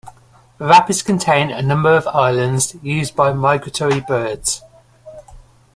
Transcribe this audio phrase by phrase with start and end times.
[0.57, 4.63] The rapids contain a number of islands used by migratory birds.